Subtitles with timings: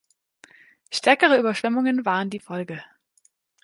[0.89, 2.83] Stärkere Überschwemmungen waren die Folge.